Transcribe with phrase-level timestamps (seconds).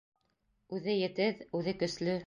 [0.79, 2.19] Үҙе етеҙ, үҙе көслө!